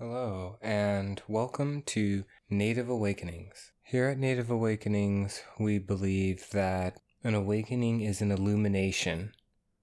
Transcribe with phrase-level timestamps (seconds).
[0.00, 3.70] Hello, and welcome to Native Awakenings.
[3.84, 9.34] Here at Native Awakenings, we believe that an awakening is an illumination,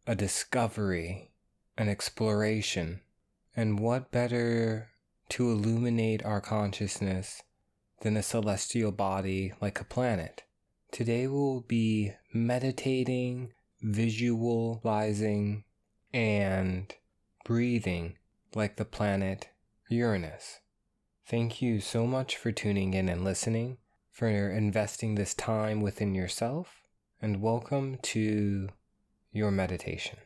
[0.05, 1.32] a discovery,
[1.78, 3.00] an exploration.
[3.55, 4.89] And what better
[5.29, 7.41] to illuminate our consciousness
[8.01, 10.43] than a celestial body like a planet?
[10.91, 15.63] Today we'll be meditating, visualizing,
[16.13, 16.93] and
[17.45, 18.17] breathing
[18.53, 19.48] like the planet
[19.91, 20.62] Uranus.
[21.25, 23.77] Thank you so much for tuning in and listening,
[24.09, 26.81] for investing this time within yourself,
[27.21, 28.69] and welcome to
[29.33, 30.17] your meditation.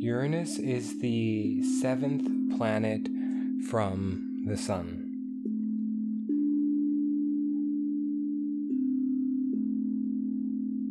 [0.00, 3.08] Uranus is the seventh planet
[3.72, 5.08] from the sun.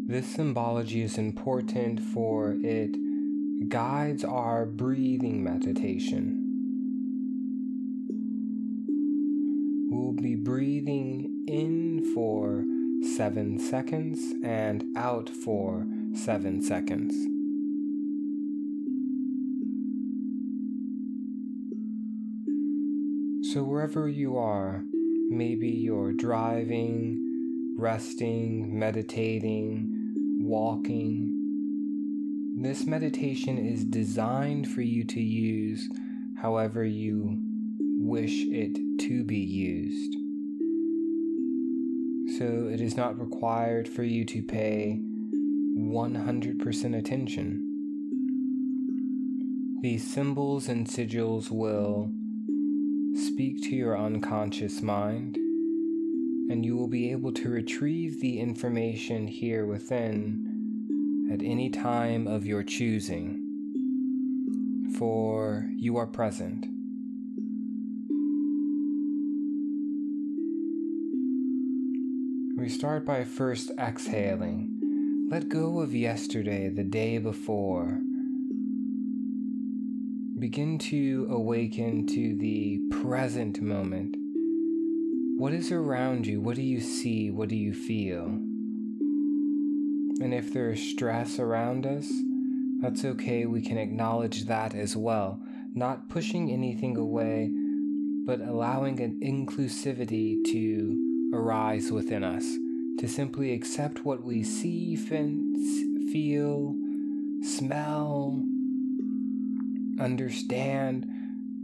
[0.07, 2.97] This symbology is important for it
[3.69, 6.39] guides our breathing meditation.
[9.91, 12.63] We'll be breathing in for
[13.15, 15.85] seven seconds and out for
[16.15, 17.30] seven seconds.
[23.51, 24.85] So, wherever you are,
[25.29, 29.89] maybe you're driving, resting, meditating,
[30.39, 31.35] walking,
[32.61, 35.89] this meditation is designed for you to use
[36.37, 37.39] however you
[37.99, 40.15] wish it to be used.
[42.39, 45.01] So, it is not required for you to pay
[45.77, 47.67] 100% attention.
[49.81, 52.13] These symbols and sigils will
[53.13, 59.65] Speak to your unconscious mind, and you will be able to retrieve the information here
[59.65, 63.43] within at any time of your choosing,
[64.97, 66.67] for you are present.
[72.57, 75.27] We start by first exhaling.
[75.29, 77.99] Let go of yesterday, the day before
[80.41, 84.15] Begin to awaken to the present moment.
[85.37, 86.41] What is around you?
[86.41, 87.29] What do you see?
[87.29, 88.25] What do you feel?
[90.19, 92.11] And if there is stress around us,
[92.81, 93.45] that's okay.
[93.45, 95.39] We can acknowledge that as well.
[95.75, 97.51] Not pushing anything away,
[98.25, 102.57] but allowing an inclusivity to arise within us,
[102.97, 106.75] to simply accept what we see, feel,
[107.43, 108.43] smell,
[110.01, 111.05] understand,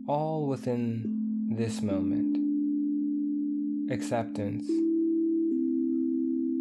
[0.07, 2.37] all within this moment.
[3.91, 4.69] Acceptance.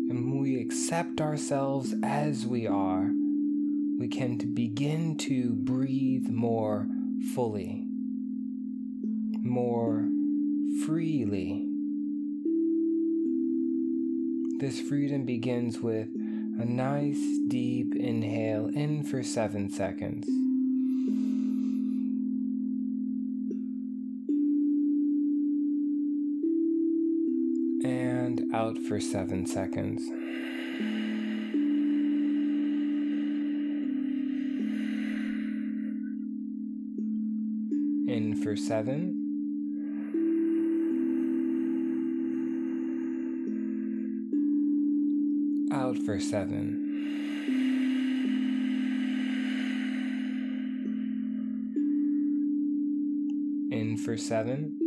[0.08, 3.10] And when we accept ourselves as we are,
[3.98, 6.88] we can begin to breathe more
[7.34, 7.84] fully,
[9.42, 10.08] more
[10.84, 11.66] freely.
[14.60, 16.08] This freedom begins with
[16.58, 20.26] a nice deep inhale in for seven seconds.
[28.52, 30.02] Out for seven seconds.
[38.08, 39.22] In for seven.
[45.72, 46.82] Out for seven.
[53.70, 54.85] In for seven.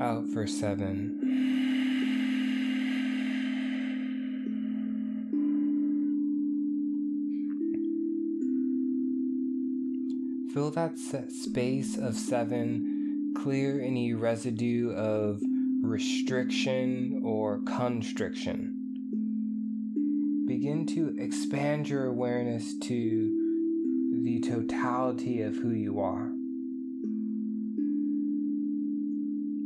[0.00, 1.18] Out for seven.
[10.52, 15.40] Fill that space of seven, clear any residue of
[15.82, 18.76] restriction or constriction.
[20.48, 23.36] Begin to expand your awareness to
[24.24, 26.29] the totality of who you are.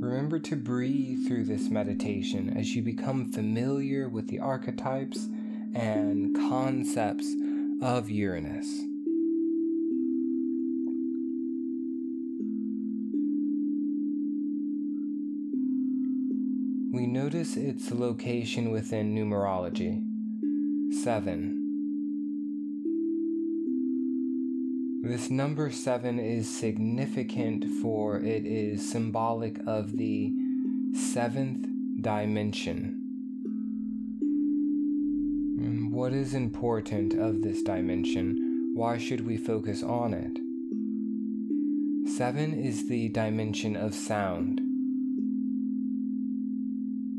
[0.04, 5.30] Remember to breathe through this meditation as you become familiar with the archetypes
[5.74, 7.34] and concepts
[7.80, 8.82] of Uranus.
[16.92, 20.04] We notice its location within numerology.
[21.02, 21.53] 7.
[25.04, 30.32] This number seven is significant for it is symbolic of the
[30.94, 31.66] seventh
[32.00, 33.02] dimension.
[35.60, 38.72] And what is important of this dimension?
[38.74, 40.38] Why should we focus on it?
[42.16, 44.62] Seven is the dimension of sound.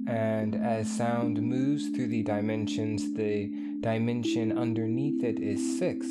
[0.07, 6.07] And as sound moves through the dimensions, the dimension underneath it is six,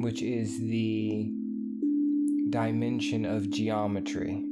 [0.00, 1.30] which is the
[2.48, 4.42] dimension of geometry.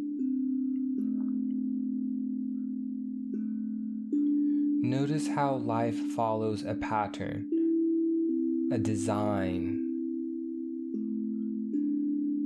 [4.83, 7.47] Notice how life follows a pattern,
[8.71, 9.87] a design.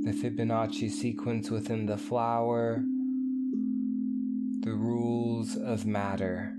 [0.05, 2.85] The Fibonacci sequence within the flower,
[4.61, 6.57] the rules of matter.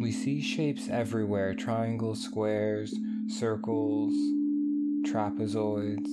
[0.00, 2.94] We see shapes everywhere triangles, squares,
[3.26, 4.14] circles,
[5.02, 6.08] trapezoids.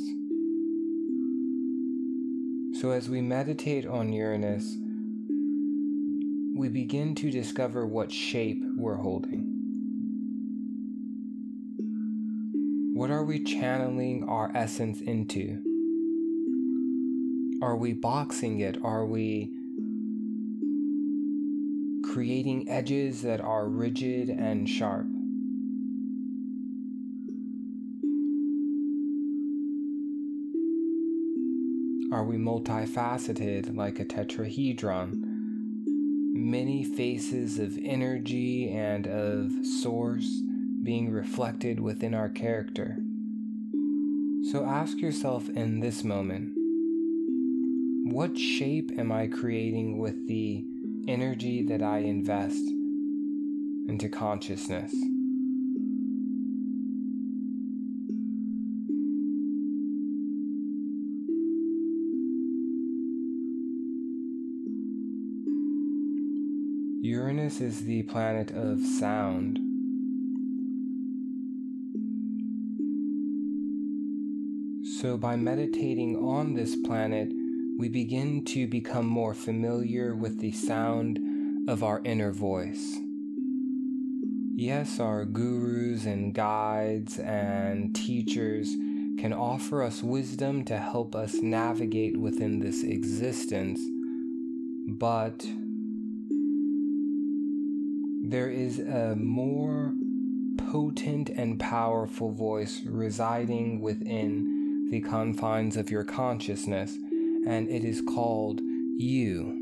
[2.82, 4.76] So, as we meditate on Uranus,
[6.56, 9.52] we begin to discover what shape we're holding.
[12.96, 15.62] What are we channeling our essence into?
[17.62, 18.78] Are we boxing it?
[18.84, 19.52] Are we
[22.16, 25.06] creating edges that are rigid and sharp?
[32.14, 35.24] Are we multifaceted like a tetrahedron?
[36.34, 40.42] Many faces of energy and of source
[40.84, 42.96] being reflected within our character.
[44.54, 46.54] So ask yourself in this moment
[48.06, 50.64] what shape am I creating with the
[51.08, 52.64] energy that I invest
[53.88, 54.94] into consciousness?
[67.02, 69.60] Uranus is the planet of sound.
[75.00, 77.32] So, by meditating on this planet,
[77.78, 81.20] we begin to become more familiar with the sound
[81.68, 82.98] of our inner voice.
[84.56, 88.70] Yes, our gurus and guides and teachers
[89.20, 93.82] can offer us wisdom to help us navigate within this existence,
[94.88, 95.46] but
[98.30, 99.94] there is a more
[100.58, 106.98] potent and powerful voice residing within the confines of your consciousness,
[107.48, 108.62] and it is called
[108.98, 109.62] you.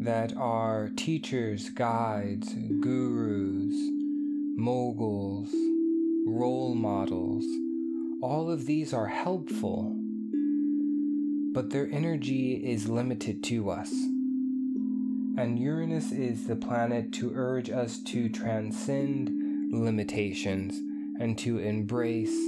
[0.00, 3.76] That are teachers, guides, gurus,
[4.56, 5.54] moguls,
[6.26, 7.44] role models,
[8.20, 9.96] all of these are helpful
[11.52, 13.92] but their energy is limited to us.
[15.36, 19.30] And Uranus is the planet to urge us to transcend
[19.72, 20.78] limitations
[21.18, 22.38] and to embrace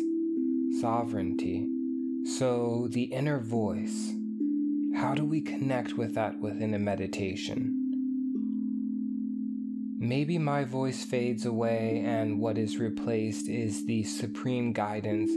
[0.81, 1.69] sovereignty.
[2.25, 4.13] So, the inner voice,
[4.95, 7.81] how do we connect with that within a meditation?
[9.99, 15.31] Maybe my voice fades away, and what is replaced is the supreme guidance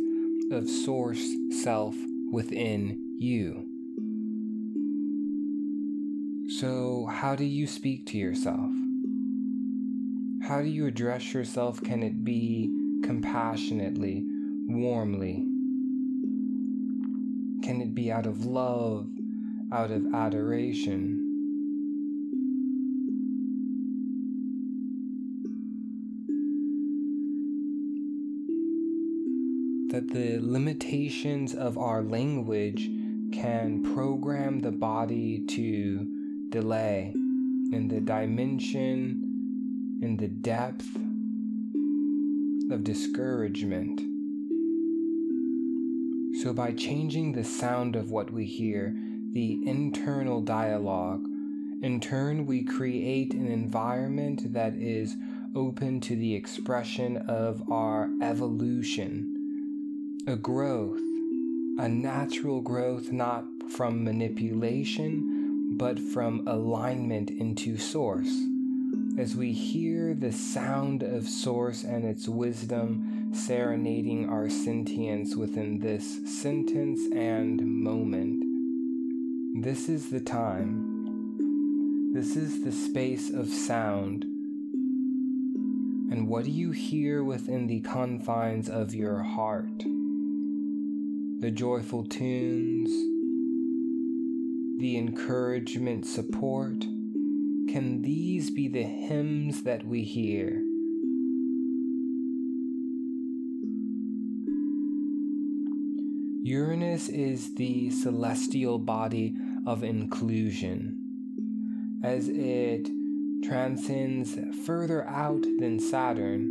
[0.51, 1.25] of Source
[1.61, 1.95] Self
[2.31, 3.65] within you.
[6.59, 8.71] So, how do you speak to yourself?
[10.47, 11.83] How do you address yourself?
[11.83, 12.71] Can it be
[13.03, 14.23] compassionately,
[14.69, 15.45] warmly?
[17.63, 19.09] Can it be out of love,
[19.73, 21.25] out of adoration?
[29.89, 32.89] That the limitations of our language
[33.33, 36.07] can program the body to
[36.51, 37.11] delay
[37.73, 39.26] in the dimension,
[40.01, 40.95] in the depth
[42.71, 44.01] of discouragement.
[46.41, 48.95] So, by changing the sound of what we hear,
[49.31, 51.27] the internal dialogue,
[51.81, 55.15] in turn, we create an environment that is
[55.55, 59.33] open to the expression of our evolution,
[60.27, 61.01] a growth
[61.79, 68.45] a natural growth not from manipulation, but from alignment into Source.
[69.15, 76.19] As we hear the sound of Source and its wisdom serenading our sentience within this
[76.25, 78.43] sentence and moment,
[79.63, 82.11] This is the time.
[82.13, 84.23] This is the space of sound.
[86.09, 89.83] And what do you hear within the confines of your heart?
[91.39, 92.89] The joyful tunes,
[94.79, 96.85] the encouragement, support.
[97.77, 100.63] Can these be the hymns that we hear?
[106.41, 109.35] Uranus is the celestial body
[109.67, 110.97] of inclusion.
[112.03, 112.89] As it
[113.43, 116.49] transcends further out than Saturn,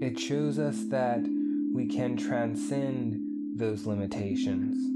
[0.00, 1.20] it shows us that
[1.74, 3.20] we can transcend
[3.54, 4.95] those limitations.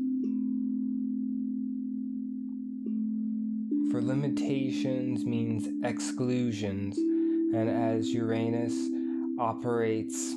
[4.10, 8.74] Limitations means exclusions, and as Uranus
[9.38, 10.34] operates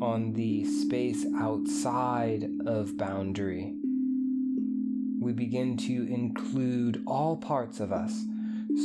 [0.00, 3.74] on the space outside of boundary.
[5.20, 8.24] We begin to include all parts of us.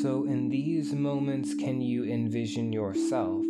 [0.01, 3.46] So, in these moments, can you envision yourself?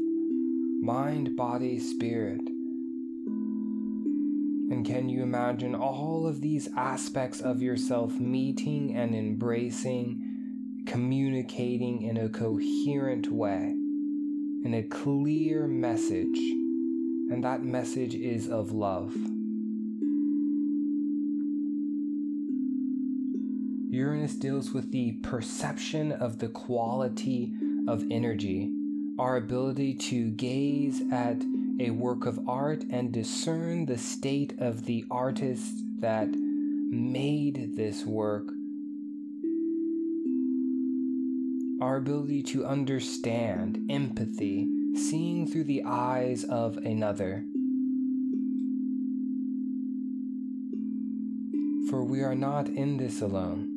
[0.82, 2.42] Mind, body, spirit.
[4.68, 10.25] And can you imagine all of these aspects of yourself meeting and embracing,
[10.96, 13.76] communicating in a coherent way,
[14.64, 16.40] in a clear message?
[17.28, 19.14] and that message is of love.
[23.90, 27.52] Uranus deals with the perception of the quality
[27.88, 28.72] of energy,
[29.18, 31.44] our ability to gaze at
[31.80, 38.55] a work of art and discern the state of the artist that made this work.
[41.86, 47.46] Our ability to understand, empathy, seeing through the eyes of another.
[51.88, 53.70] For we are not in this alone.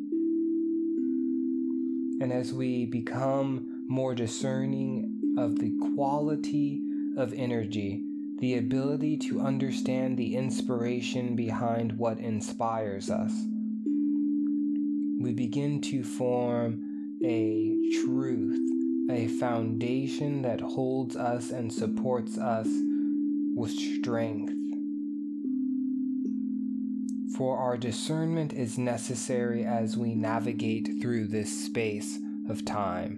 [2.22, 6.80] And as we become more discerning of the quality
[7.18, 8.02] of energy,
[8.38, 13.34] the ability to understand the inspiration behind what inspires us,
[15.20, 16.87] we begin to form
[17.24, 18.68] a truth
[19.10, 22.68] a foundation that holds us and supports us
[23.54, 24.52] with strength.
[27.36, 32.18] For our discernment is necessary as we navigate through this space
[32.50, 33.16] of time.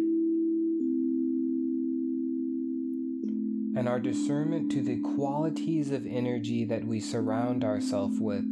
[3.76, 8.44] And our discernment to the qualities of energy that we surround ourselves with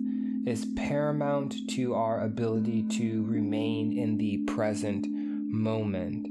[0.46, 5.06] is paramount to our ability to remain in the present
[5.58, 6.28] moment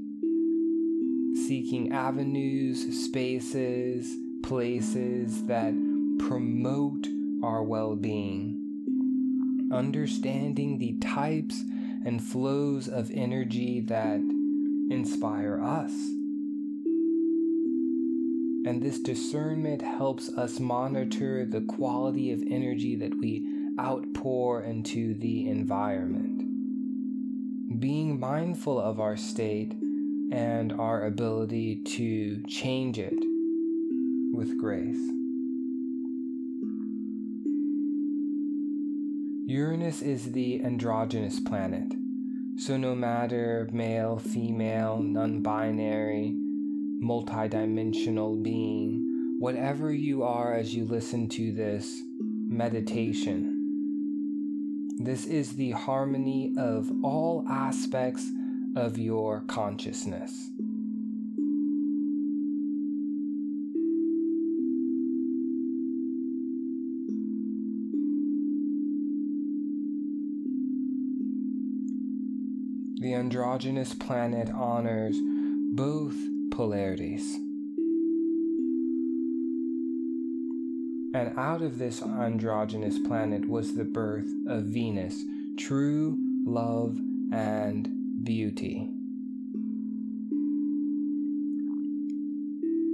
[1.48, 5.74] seeking avenues, spaces, places that
[6.20, 7.08] promote
[7.44, 8.64] our well being.
[9.72, 11.64] Understanding the types
[12.06, 14.20] and flows of energy that
[14.90, 15.92] inspire us.
[18.66, 23.48] And this discernment helps us monitor the quality of energy that we
[23.80, 26.47] outpour into the environment.
[27.80, 29.74] Being mindful of our state
[30.32, 33.14] and our ability to change it
[34.34, 34.98] with grace.
[39.46, 41.94] Uranus is the androgynous planet,
[42.58, 46.36] so no matter male, female, non binary,
[47.04, 53.57] multidimensional being, whatever you are as you listen to this meditation,
[55.00, 58.32] this is the harmony of all aspects
[58.76, 60.50] of your consciousness.
[73.00, 75.18] The androgynous planet honors
[75.76, 76.16] both
[76.52, 77.38] polarities.
[81.18, 85.24] And out of this androgynous planet was the birth of Venus,
[85.58, 86.96] true love
[87.34, 87.90] and
[88.24, 88.88] beauty.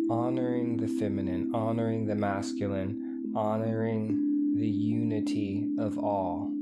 [0.10, 6.53] Honoring the feminine, honoring the masculine, honoring the unity of all.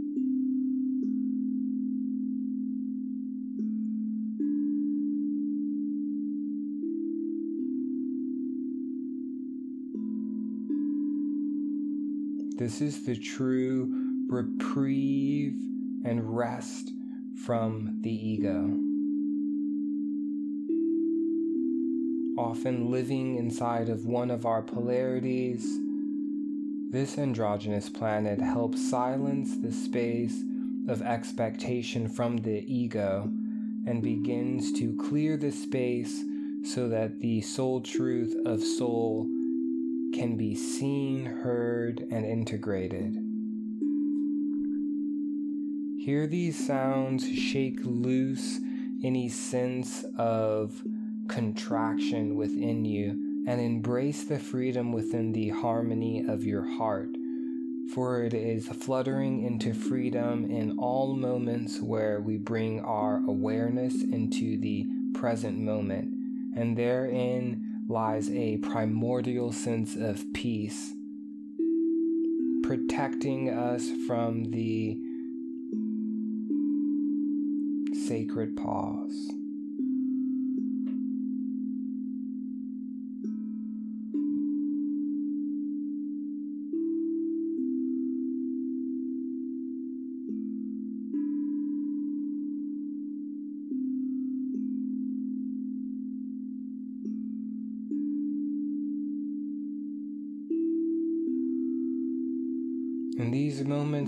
[12.72, 13.92] This is the true
[14.30, 15.58] reprieve
[16.06, 16.94] and rest
[17.44, 18.64] from the ego.
[22.42, 25.80] Often living inside of one of our polarities,
[26.92, 30.42] this androgynous planet helps silence the space
[30.88, 33.24] of expectation from the ego
[33.86, 36.24] and begins to clear the space
[36.64, 39.28] so that the soul truth of soul
[40.14, 43.18] can be seen, heard, and integrated.
[46.04, 48.60] Hear these sounds shake loose
[49.04, 50.84] any sense of
[51.28, 57.10] contraction within you and embrace the freedom within the harmony of your heart.
[57.94, 64.58] For it is fluttering into freedom in all moments where we bring our awareness into
[64.60, 66.14] the present moment,
[66.56, 70.94] and therein lies a primordial sense of peace,
[72.64, 74.98] protecting us from the
[78.08, 79.41] sacred pause.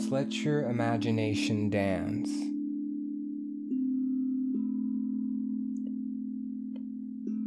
[0.03, 2.29] Moments, let your imagination dance.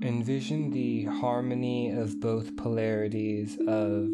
[0.02, 4.08] Envision the harmony of both polarities of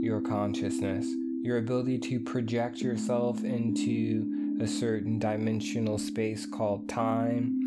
[0.00, 1.06] your consciousness,
[1.42, 7.60] your ability to project yourself into a certain dimensional space called time.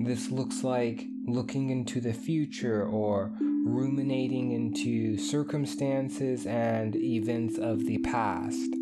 [0.00, 3.32] This looks like looking into the future or
[3.64, 8.74] ruminating into circumstances and events of the past.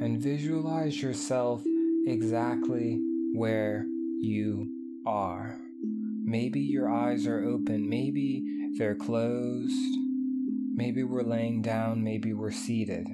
[0.00, 1.62] And visualize yourself
[2.06, 3.00] exactly
[3.34, 3.84] where
[4.20, 4.68] you
[5.04, 5.58] are.
[6.24, 8.44] Maybe your eyes are open, maybe
[8.78, 9.96] they're closed,
[10.74, 13.06] maybe we're laying down, maybe we're seated.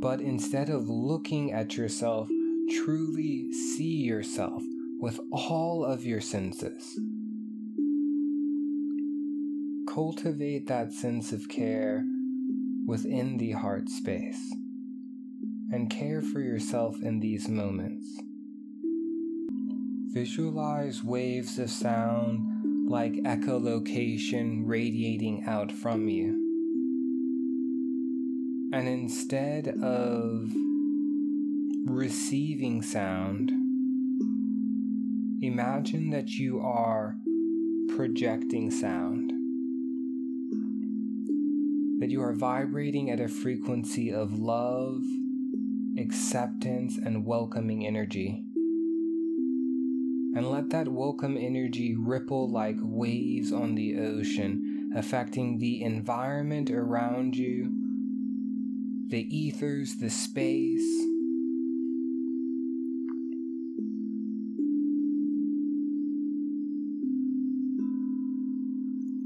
[0.00, 2.28] But instead of looking at yourself,
[2.84, 4.62] truly see yourself
[5.00, 7.00] with all of your senses.
[9.92, 12.04] Cultivate that sense of care
[12.86, 14.54] within the heart space
[15.72, 18.06] and care for yourself in these moments.
[20.12, 26.37] Visualize waves of sound like echolocation radiating out from you.
[28.70, 30.52] And instead of
[31.86, 33.50] receiving sound,
[35.40, 37.16] imagine that you are
[37.96, 39.32] projecting sound.
[42.00, 45.02] That you are vibrating at a frequency of love,
[45.98, 48.44] acceptance, and welcoming energy.
[50.36, 57.34] And let that welcome energy ripple like waves on the ocean, affecting the environment around
[57.34, 57.77] you
[59.08, 61.06] the ethers, the space.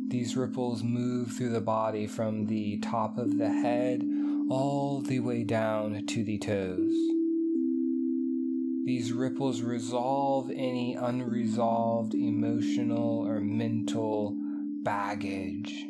[0.09, 4.05] These ripples move through the body from the top of the head
[4.49, 6.95] all the way down to the toes.
[8.85, 14.37] These ripples resolve any unresolved emotional or mental
[14.85, 15.87] baggage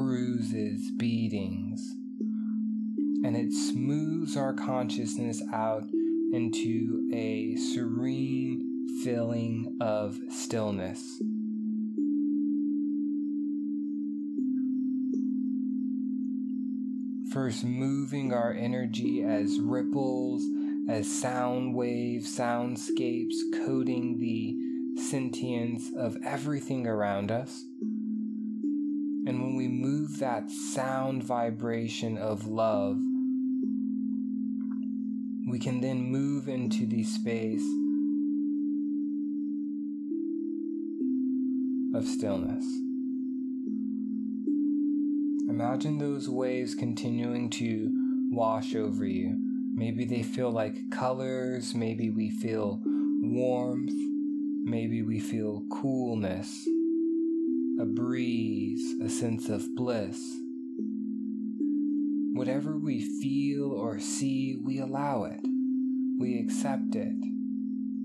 [0.00, 1.94] bruises, beatings,
[3.22, 5.84] and it smooths our consciousness out
[6.32, 11.20] into a serene feeling of stillness.
[17.30, 20.42] First, moving our energy as ripples,
[20.88, 23.34] as sound waves, soundscapes,
[23.66, 27.66] coating the sentience of everything around us.
[30.20, 32.98] That sound vibration of love,
[35.48, 37.64] we can then move into the space
[41.94, 42.64] of stillness.
[45.48, 47.90] Imagine those waves continuing to
[48.30, 49.38] wash over you.
[49.74, 53.94] Maybe they feel like colors, maybe we feel warmth,
[54.64, 56.68] maybe we feel coolness
[57.80, 60.20] a breeze, a sense of bliss.
[62.34, 65.40] Whatever we feel or see, we allow it.
[66.18, 67.16] We accept it.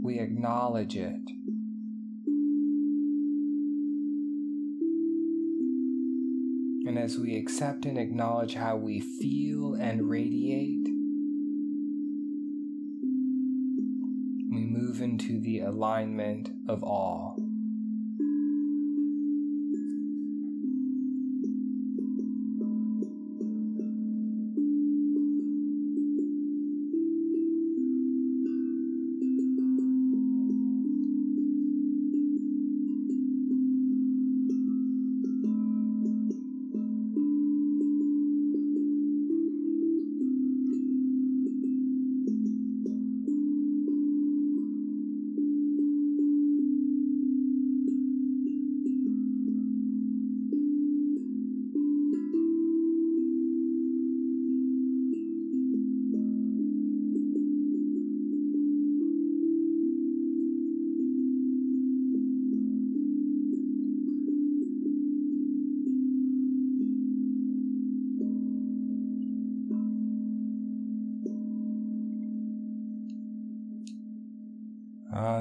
[0.02, 1.20] We acknowledge it.
[6.88, 10.88] And as we accept and acknowledge how we feel and radiate,
[14.54, 17.45] we move into the alignment of all.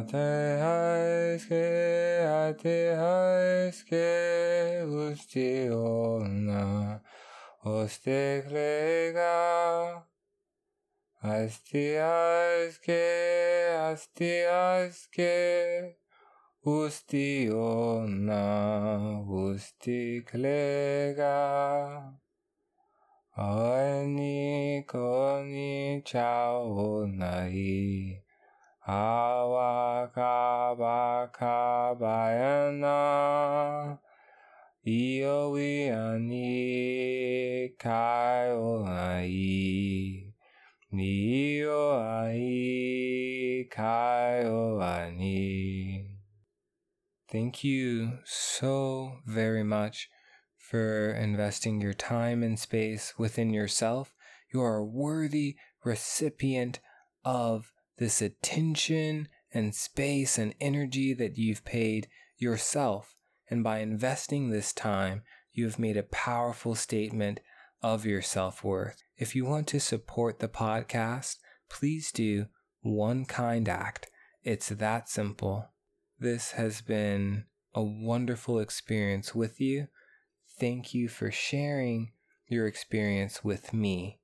[0.04, 7.02] てはいすけ、あてはいすけ、うち女、
[7.64, 10.04] 押してくれが。
[11.20, 15.96] あしてはいすけ、あしてはいすけ、
[16.64, 22.12] うして女、うしてくれが。
[23.36, 28.23] おいにこにちゃおない。
[47.30, 50.08] Thank you so very much
[50.56, 54.14] for investing your time and space within yourself.
[54.52, 56.80] You are a worthy recipient
[57.24, 63.14] of this attention and space and energy that you've paid yourself.
[63.48, 67.40] And by investing this time, you have made a powerful statement
[67.82, 69.02] of your self worth.
[69.16, 71.36] If you want to support the podcast,
[71.68, 72.46] please do
[72.80, 74.10] one kind act.
[74.42, 75.68] It's that simple.
[76.18, 79.88] This has been a wonderful experience with you.
[80.58, 82.12] Thank you for sharing
[82.46, 84.20] your experience with me.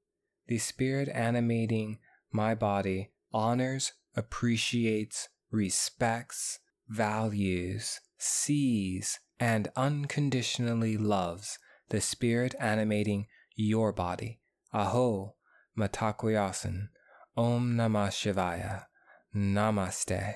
[0.46, 1.98] The spirit animating
[2.32, 14.40] my body honors, appreciates, respects, values, sees, and unconditionally loves the spirit animating your body.
[14.72, 15.34] Aho,
[15.78, 16.88] Mitakuye
[17.36, 18.84] Om Namah Shivaya.
[19.34, 20.34] Namaste.